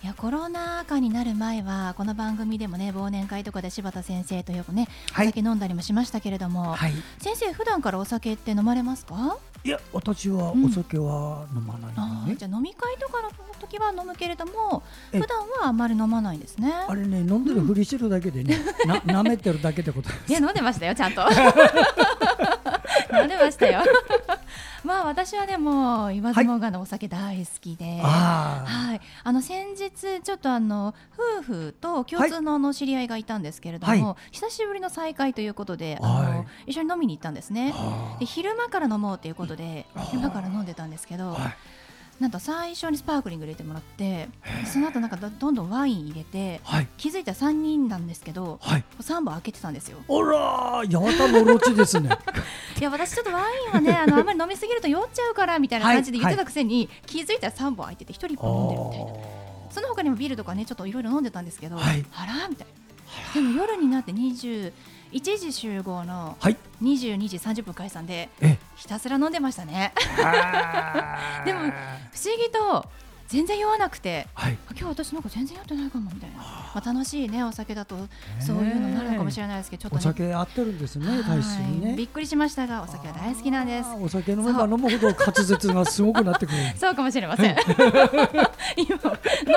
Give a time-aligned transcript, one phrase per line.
[0.00, 9.38] いやコロナ禍になる前はこの番組でもね忘年会とかで柴田先生とよくね、はい、お酒飲んだりもしましたけれども、はい、先生普段からお酒って飲まれますか？
[9.64, 11.88] いや私はお酒は飲まな
[12.26, 13.28] い、ね、じゃあ飲み会とかの
[13.60, 16.72] 時は飲むけれども普段はあまり飲まないんですね。
[16.86, 21.22] あれね飲んでるふりしてるだけでね、うん、な 舐めてるだけってこといや飲んでましたよちゃんと。
[23.18, 23.82] 飲んでましたよ
[24.84, 30.94] まあ私はでも言わずもがのお酒大好きで、はい、はい、あの先日ちょっとあの
[31.38, 37.74] 夫婦と共通のの知り合いがいたんですけれども、はい、久しぶりの再会ということで、あの一緒に飲みに行ったんですね。
[38.20, 41.36] で昼間から飲もうということで昼間から飲んでたんですけど。
[42.20, 44.28] なんと最初にスパークリング入れてもらって
[44.66, 49.98] その後なんかどんどんワイン入れて、はい、気づいた3人なんですけど、はい、3本開けてたんですよ。
[50.08, 52.10] あらやたのろちですね。
[52.78, 59.28] いや私ちょっとワインはねあのあんまり飲みすぎると酔っちゃうからみたいな感じで言ってたくせに、はい、気づいたら3本開いてて1人1本飲んでるみたいな。
[59.70, 63.34] その他にもビールとかねちょっといろいろ飲んでたんですけど、あらみたいな。
[63.34, 64.72] でも夜になって20
[65.12, 66.36] 1時集合の
[66.82, 68.28] 22時30分解散で
[68.76, 69.92] ひたすら飲んでましたね。
[71.44, 71.72] でも不思
[72.36, 72.84] 議と
[73.28, 77.96] 全然酔わなくて、はい、今日私なんか全然酔ってないかもみたいな、まあ、楽しいねお酒だと。
[78.40, 81.94] そういうのになるのかもしれないですけどちょっと、ね、お酒合ってるんですね体質にね。
[81.94, 83.88] びっくりしましたがお酒は大好きなんです。
[84.00, 86.58] お酒飲めば飲むほど滑舌がすごくなってくる。
[86.80, 87.56] そうかもしれません。
[88.76, 88.96] 今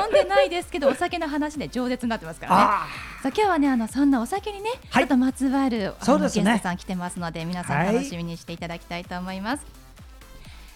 [0.03, 2.61] 飲んでないですけどお酒の話で饒舌になってますからね。
[3.23, 9.81] さあ今日はねあのそんなお酒にね、はい、ちょっとまつわるあの、ね、ゲストさん来てますので皆さん楽しみにしていただきたいと思います、はい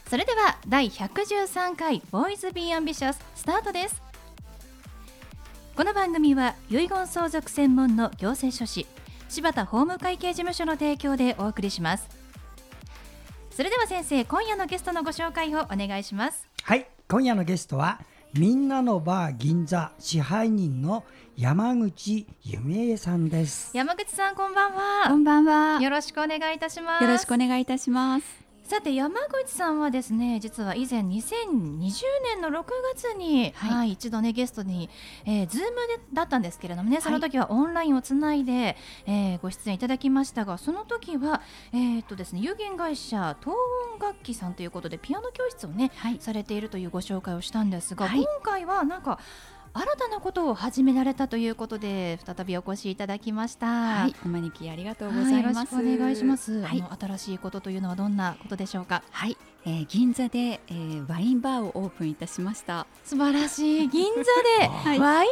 [0.08, 4.04] それでは第113回ボーイズビーアンビシャススタートです。
[5.76, 8.86] この番組は遺言相続専門の行政書士
[9.30, 12.08] 柴田法務会計事務所の提供でお送りします。
[13.50, 16.48] それでは先生今夜のゲストのご紹介をお願いします。
[16.62, 18.00] はい今夜のゲストは
[18.36, 21.04] みんなのバー銀座支配人の
[21.36, 23.76] 山口夢恵さんです。
[23.76, 25.10] 山口さんこんばんは。
[25.10, 25.82] こんばんは。
[25.82, 27.04] よろしくお願いいたします。
[27.04, 31.92] よろしくお願いいたしますさて山口さんはですね実は以前2020
[32.24, 32.66] 年の6
[32.96, 34.90] 月に、はい、はい、一度ねゲストに、
[35.24, 38.76] えー、ズームでだったんですけれどもねその時はオンラインをつないで、はい、
[39.06, 41.44] えー、ご出演いただきましたがその時は、
[41.74, 43.56] えー、っとですね有限会社東
[43.94, 49.20] 音楽器さんということでピアノ教室をね、はい、されているというご紹介をしたんですが、今回はなんか
[49.78, 53.66] 新たなことを始められたということで再びお越しいただきました。
[53.68, 55.76] はい、お招きありがとうございます。
[55.76, 59.04] はい、お願いします、はい、あの新しいことというのはどんなことでしょうか？
[59.12, 62.88] はい、えー、銀座で、えー、ワインバーをオープンいたしました。
[63.04, 64.22] 素晴らしい 銀座
[64.94, 65.30] でワイン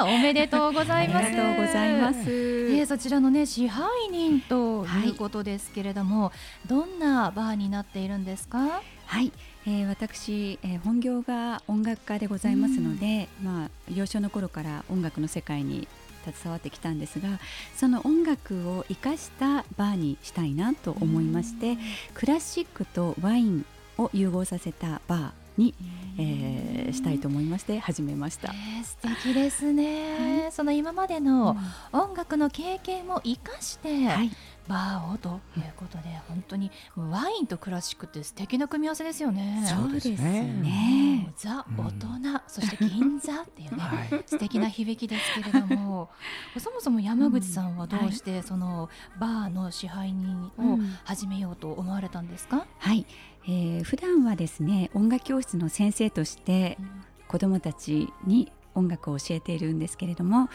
[0.00, 1.26] バーおめでとうございます。
[1.26, 2.18] ありがとうございます。
[2.18, 6.32] えー、そちらのね支配人ということですけれども、は
[6.64, 8.82] い、どんなバーになっているんですか？
[9.06, 9.32] はい。
[9.66, 15.88] えー、私、えー、本業が音楽家でございますので、まあ、幼少の頃から音楽の世界に
[16.24, 17.38] 携わってきたんですが
[17.76, 21.78] その音楽を生かしたバーにしたいなと思いまして
[22.14, 23.66] クラシックとワイン
[23.98, 25.74] を融合させたバーに、
[26.18, 31.56] えー、したいと思いまして始めました、えー、素敵ですね、はい、その今までの
[31.92, 34.30] 音楽の経験も生かして、はい
[34.68, 39.64] バーをということで、本当にワインとクラシックって素敵な組み合わせですよね。
[39.66, 41.32] そうですね。
[41.36, 46.10] ザ大人、そして銀座っていうね、 はい、素敵な響きですけれども、
[46.58, 48.88] そもそも山口さんはどうしてその
[49.18, 52.66] バーの支配人を始めようと思われたんですか？
[52.78, 53.06] はい、
[53.46, 56.78] えー、普段はですね音楽教室の先生として
[57.28, 60.48] 子どもたちに音楽を教えているんですけれども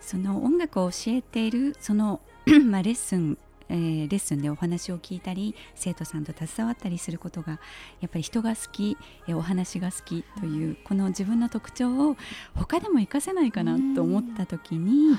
[0.00, 2.20] その音楽を教えているその
[2.70, 3.38] まあ、レッスン
[3.68, 7.60] えー、レッスンでお話を聞いたり生徒さんと携わったりすることが
[8.00, 8.96] やっぱり人が好き、
[9.28, 12.16] えー、お話が好きというこの自分の特徴を
[12.54, 15.16] 他でも活かせないかなと思った時に、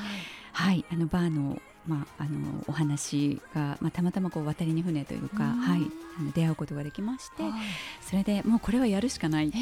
[0.53, 5.81] はい、あのバーのまあ、あのお話が、まあ、たまたまこう渡りに船というか、はい、
[6.19, 7.51] あの出会うことができまして、はい、
[8.01, 9.51] それでもうこれはやるしかない。
[9.51, 9.57] と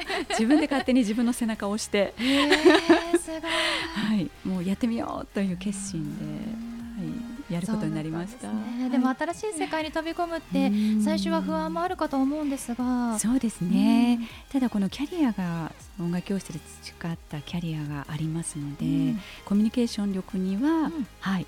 [0.30, 2.14] 自分で勝手に自分の背中を押して、
[3.94, 6.49] はい、もうやってみようという決心で。
[7.50, 8.48] はいやることになりました。
[8.48, 8.82] でね。
[8.82, 10.70] はい、でも新しい世界に飛び込むって
[11.02, 14.20] 最初は不安もあるかと思うんですが、そうですね。
[14.52, 19.14] ただこのキャリアが音楽教室で培ったキャリアがありますので、
[19.44, 21.46] コミュニケーション力には、はい、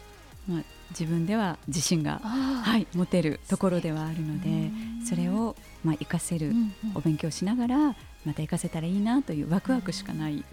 [0.49, 4.71] まあ自分では自信が、はい、持てるところではあるので
[5.09, 6.53] それを、まあ、活かせる
[6.95, 10.45] お勉強しながらまた活かせたらいいなというワクワクしかない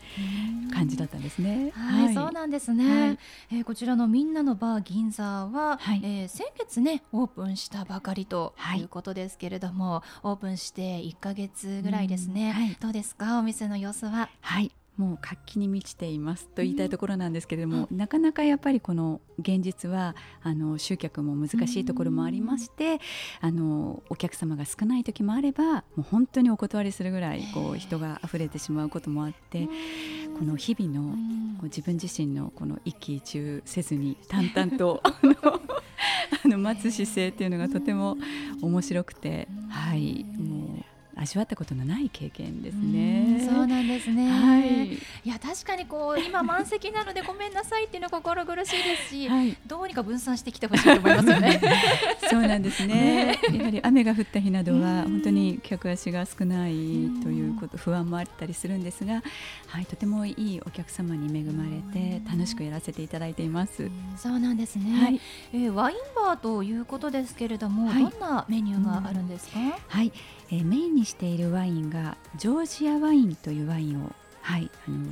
[0.73, 1.71] 感じだったんですね。
[1.75, 3.17] はい、はい、そうなんですね、はい、
[3.51, 8.81] えー、こちらのみんなのバー銀座は、はい、えー、先月ねオープンしたばかりとい。
[8.83, 13.39] うことですけれども、オープンして1か月ぐらいですね、どうですか？
[13.39, 14.29] お店の様子は。
[14.41, 20.13] はいもう活気に満ちていますと言いたいところなんですけれども、うん、なかなかやっぱりこの現実は
[20.43, 22.99] あの集客も難しいところもありまして、
[23.39, 29.69] あのお客様が少ない時もあればもう本当にお断りするぐらいこう人が溢れてしまうこともあって、
[30.37, 31.15] この日々の
[31.59, 35.01] こう自分自身のこの一喜一憂せずに 淡々と
[36.43, 38.17] あの待つ姿勢っていうのがとても
[38.61, 40.25] 面白くて、はい。
[40.37, 40.58] もう
[41.21, 43.39] 味わったことのない経験ですね。
[43.41, 44.29] うそうなんですね。
[44.29, 44.93] はい。
[44.93, 51.61] いや確かにこう今満席なのでごめんなさいっていうの心苦しいですし、はい、どうにか分散してきてほしいと思いますよね。
[52.29, 53.37] そうなんですね。
[53.51, 56.73] やはり雨が降った日などは本当に客足が少ない
[57.23, 59.21] ということ不安もあったりするんですが、
[59.67, 63.89] はいとてもいいお客様に恵まれて楽しくやらせていただいています。
[64.15, 64.99] そうなんですね。
[65.01, 65.21] はい、
[65.53, 69.59] えー、ワインバーということですけれども、はい、どんなメニューがあるんですか？
[69.87, 70.11] はい。
[70.51, 74.11] えー、メインにしているワインがジョージアワインというワインを、
[74.41, 75.11] はいあのー、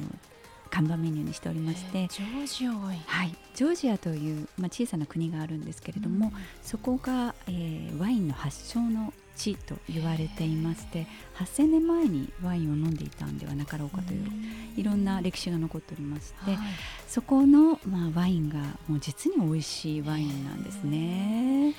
[0.69, 11.07] 看板メニューにしておりまして、ジョージアワイン、はい、ジョージアという、まあ、小さな国があるんですけれども、うん、そこが、えー、ワインの発祥の地と言われていまして
[11.37, 14.27] 8000年前にワインを飲んでいたんではなかろうかという
[14.75, 16.59] いろんな歴史が残っておりまして、はい、
[17.07, 21.75] そこの、まあ、ワインがもう実に美味しいワインなんですね。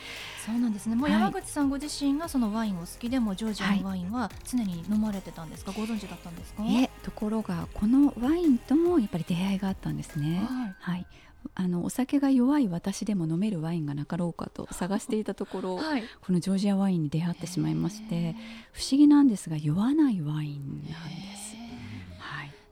[0.48, 0.96] そうなんですね。
[0.96, 6.62] もう山口さんご自身がそのワインを好きでもジョージアのワインは常に飲まれてたんですか、はい、ご存知だったんですか？
[6.64, 10.46] えところがこのワインともやっぱり出会いがあったんですね。
[10.48, 11.06] はい、はい
[11.54, 18.34] あのお酒が弱い私でも飲めるワインがなかろうかと探していたところ、はい、このジョージアワインに出会ってしまいまして
[18.72, 21.56] 不思議なんですが酔わないワインなんです。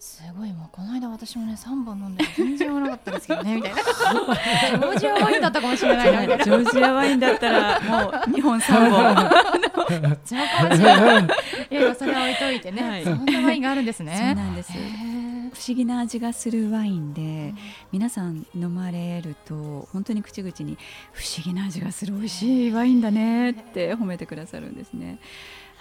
[0.06, 3.82] すごいもうこの間私もね3本飲んで全然合わなかったですけどねみたいな。
[3.82, 9.16] ジョージアワインだったかもしれないなジョージアワインだったらもう2本3本。
[11.98, 14.16] それは置いといてね、はい、そんなワインがあるんですね。
[14.16, 14.72] そうなんです。
[14.72, 14.76] 不
[15.68, 17.52] 思議な味がするワインで
[17.90, 20.78] 皆さん飲まれると本当に口々に
[21.12, 25.18] 不思議な味がする美味しいワインだねって褒めてくださるんですね。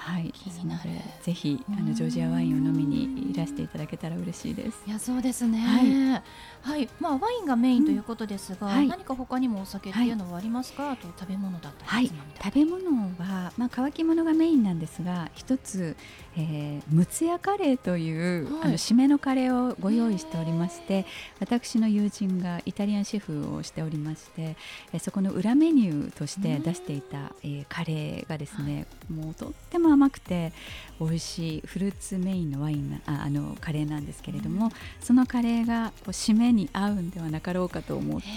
[0.05, 0.91] はい、気になる。
[1.23, 4.83] ぜひあのジョージアワインを飲みにいらしていただけたら嬉しいです。
[4.85, 5.57] いやそうですね。
[6.61, 8.73] はい、はい、まあワインがメインということですが、うん。
[8.73, 10.83] はい、何か他にもお酒っていうのはありますか？
[10.83, 12.11] はい、あと食べ物だったり、はい、
[12.43, 12.85] 食べ物
[13.17, 15.97] はまあ乾き物がメインなんですが、一つ、
[16.37, 21.07] えー、ムツヤカレーという、あの締めのカレーをご用意しておりまして、
[21.39, 24.55] 私の友人がイタリアンシェフをしておりまして、
[24.93, 30.53] えー、そこの裏メニューとして出していた、えー、カレーがですね、もうとっても甘くて
[30.99, 34.71] 美味しいフルーツメインのワインああのカレーなんですけれども、
[35.01, 38.27] そのカレーがこう締めに合うんではなかろうかと思って、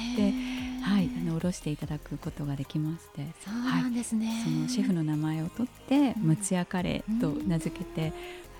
[0.83, 8.12] はい、あのおろしていただくことができましてそうなんですね、はい、そのシェフの名前を取ってムツヤカレーと名付けて、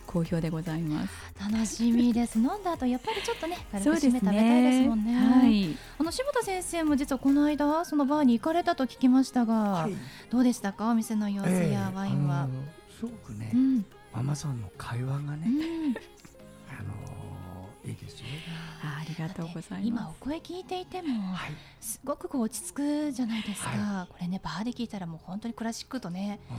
[0.07, 1.13] 好評でございます。
[1.39, 2.39] 楽しみです。
[2.41, 9.93] 飲んだ後やっぱりちょっとね軽く締め食べたいですもんね、ね、はい、あの柴田先生も実はこの間そのバーに行かれたと聞きましたが、はい、
[10.31, 10.89] どうでしたか？
[10.89, 15.95] お店の様子やワインは、えーすごくね、うん、ママさんの会話がね、うん、
[16.69, 18.27] あのいいですよ。
[18.83, 19.83] ありがとうございます。
[19.85, 24.13] 今お声聞いていても、はい、すごくこう落ち着くじゃないですか、はい。
[24.13, 26.41] これねバーで聞いたらもう本当にクラシックとね。
[26.51, 26.57] うん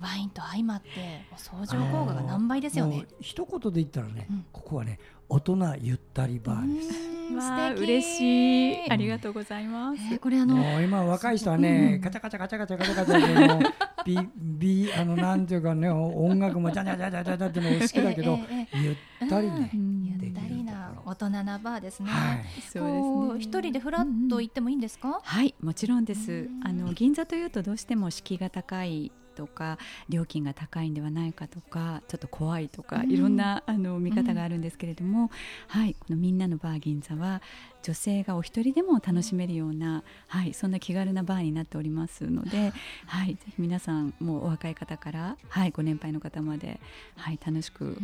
[0.00, 0.88] ワインと相まって
[1.36, 3.06] 相乗効果が何倍ですよね。
[3.20, 4.98] 一言で言ったらね、うん、ここはね
[5.28, 7.14] 大人ゆったりバーです。
[7.34, 10.02] わあ嬉しいありがとうございます。
[10.12, 13.60] えー、これあの今若い人はね、カチャカチャカチャカチャカチャカチャでも
[14.04, 18.38] ビビあのなんていうかね音楽もジャジャジャジャジャジャっての好きだけど、
[18.74, 22.10] ゆったりね、ゆったりな大人なバーですね。
[22.10, 23.58] はい、そうですね。
[23.58, 25.20] 一人でフラッと行ってもいいんですか？
[25.22, 26.50] はいもちろんです。
[26.62, 35.30] あの銀座というとどうしても敷居が高いとか料金が高いんではないかとかちょっと怖いとか、いろんなあの見方があるんですけれども、
[35.68, 37.42] はい、このみんなのバー銀座は
[37.84, 42.72] 女性がお一人でも楽しめるような、はい、そんな気軽なバーになっておりますので、
[43.06, 46.80] はい、ぜひ皆さんもうお若い方から、はい、ご年配の方まで、
[47.16, 47.98] はい、楽しく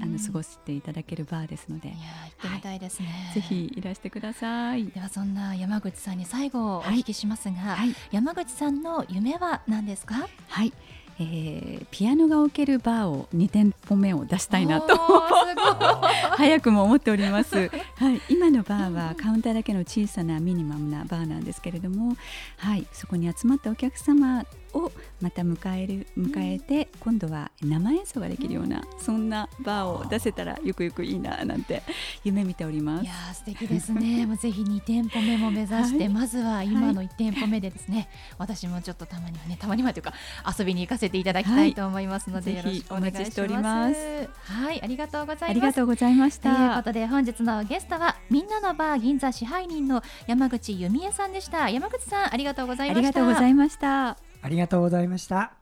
[0.00, 4.86] あの過ごしていただけるバーですのでいや行ってみたいですね、はい、ぜひいらしてください。
[4.86, 10.28] ではそんな山口さんに最後お聞きしますが、はい、山口さんの夢は何ですか？
[10.48, 10.72] はい
[11.18, 14.98] えー、ピアノが置けるバーを2店舗目を出したいなと。
[16.36, 22.16] 早くも思っております、はい、今のバーはカウンターだけの小さなミニマムなバーなんですけれども、
[22.58, 24.44] はい、そこに集まったお客様
[24.74, 31.82] をまた迎える迎えて今度は生演奏ができるようなそんなバーを出せたらゆくゆくいいななんて
[32.24, 33.04] 夢見ております。
[33.04, 34.26] いや素敵ですね。
[34.26, 40.12] もうぜひ2店舗目も目指して、はい、まずは今の1店舗目でですね、はい、私もちょっとたまにはねたまにはというか
[40.58, 44.28] 遊びに行かせていただきたいと思いますので、はい、よろしくお願いしております。
[44.44, 45.50] はいありがとうございます。
[45.50, 46.54] ありがとうございました。
[46.54, 51.70] ということで本日のゲストはみんなのバー銀座支配人の山口由美恵さんでした。
[51.70, 52.98] 山口さんありがとうございました。
[52.98, 55.54] ありがとうございましたありがとうございました。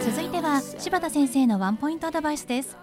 [0.00, 2.76] 続いては柴田先生のワンポイントアドバイスです。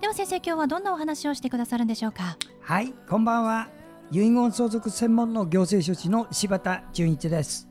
[0.00, 2.36] では先生今日はどんなお話をしてくださるんでしょうか？
[2.62, 3.68] はいこんばんは。
[4.10, 7.68] 遺言相続専門の行政書士の柴田純一です、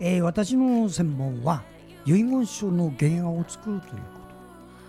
[0.00, 1.64] えー、私の専門は
[2.06, 4.02] 遺言書の原案を作るという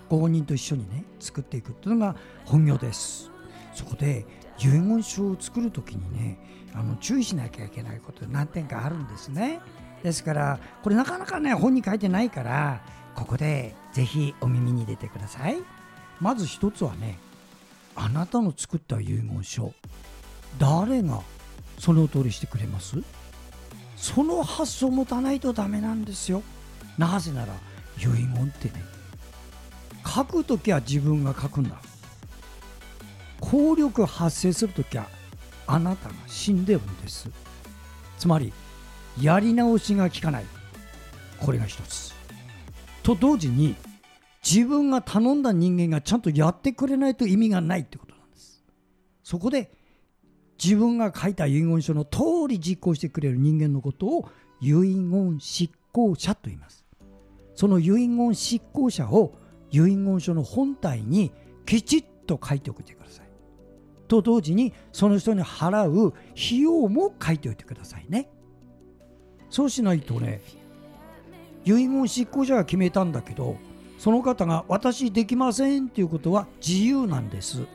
[0.09, 3.31] ご本人と一緒にね作っていくっていうのが本業です。
[3.73, 4.25] そこで
[4.59, 6.37] 遺言書を作る時にね
[6.73, 9.59] あの注意しなきゃいけないこと何点かあるんですね。
[10.03, 12.81] ですからこれなかなかね本に書いてないから
[13.15, 15.57] ここでぜひお耳に入れてください。
[16.21, 17.17] まず一つはね
[17.95, 19.73] あなたの作った遺言書
[20.59, 21.21] 誰が
[21.79, 22.97] その通りしてくれます？
[23.97, 26.43] その発想を持たないとダメなんですよ。
[26.97, 27.53] なぜなら
[27.97, 28.83] 遺言ってね
[30.05, 31.75] 書くときは自分が書くんだ。
[33.41, 35.07] 効力発生するときは
[35.67, 37.29] あなたが死んでるんです。
[38.17, 38.53] つまり
[39.19, 40.45] やり直しが効かない。
[41.39, 42.13] これが一つ。
[43.03, 43.75] と同時に
[44.43, 48.63] 自分が頼んだ人間がちゃんとやってくれないと意味がないってことなんです。
[49.23, 49.71] そこで
[50.63, 54.29] 自分が書いた遺言書の通り実行してくれる人間のことを
[54.61, 56.84] 遺言執行者と言います。
[57.55, 59.33] その遺言執行者を
[59.71, 61.31] 遺言書の本体に
[61.65, 63.25] きちっと書いておいてください。
[64.07, 68.29] と同時にその人に払う費用も書いておいてくださいね。
[69.49, 70.41] そうしないとね
[71.63, 73.57] 遺言執行者が決めたんだけど
[73.97, 77.65] その方が私できませんっていうことは自由なんです。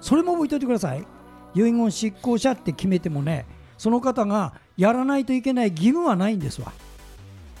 [0.00, 1.04] それも覚えておいてください。
[1.54, 3.46] 遺言執行者って決めてもね
[3.78, 6.72] その方がやらないといけない義務はないんですわ。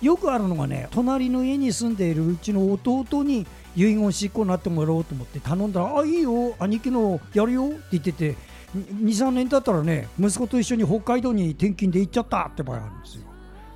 [0.00, 8.36] よくあるのがね隣の家に住んでいるうちの弟に遺言執行になってもらおうと思って頼んだら「あいいよ兄貴のやるよ」って言ってて
[8.74, 13.22] 23年経ったらね息子と一緒に北海道に転勤で行っちゃったって場合あるんですよ。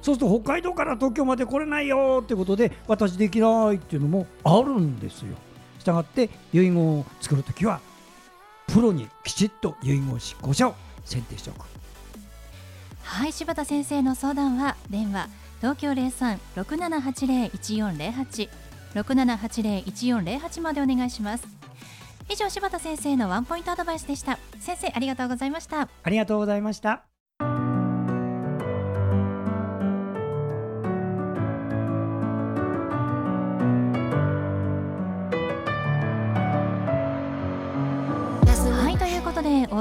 [0.02, 5.36] そうすると北海道から東京まで来れないよってことで私できないっていうのもあるんですよ。
[5.78, 7.80] したがって遺言を作るときは
[8.66, 10.74] プロにきちっと遺言執行者を
[11.04, 11.66] 選定しておく。
[13.02, 15.28] はい柴田先生の相談は電話
[15.62, 18.48] 東京零三六七八零一四零八。
[18.94, 21.46] 六七八零一四零八までお願いします。
[22.28, 24.40] 以上柴田先生のワンポイントアドバイスでした。
[24.58, 25.88] 先生ありがとうございました。
[26.02, 27.11] ありがとうございました。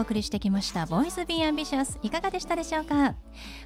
[0.01, 3.13] お送りしてきましたボイスビーアンビシャスいかがでしたでしょうか？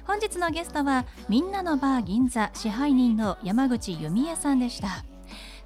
[0.06, 5.02] 本日のゲストはみんなのバー銀座支配人の山口由美恵さんでした。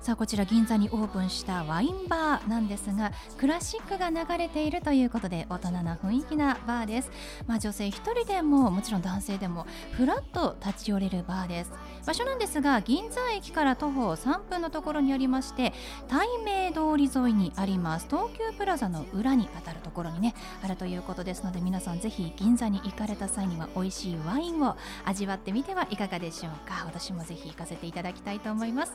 [0.01, 7.11] さあこちら銀座にオープンしたワインバーなんですがクラシックが流れているということで大人な雰囲気なバーです、
[7.47, 11.73] まあ、女性1人でももちろん男性でもふらっと立ち寄れるバーです。
[12.07, 15.75] 場所なんですが銀座駅から徒歩3分のところにありまして
[16.09, 18.07] 対名通り沿いにあります。
[18.09, 26.85] 東急プラザの裏にあたるところにねあるということですので皆さんぜひ銀座に行かれた際には美味しいワインを味わってみてはいかがでしょうか。
[26.87, 28.95] 私もぜひ行かせていただきたいと思います。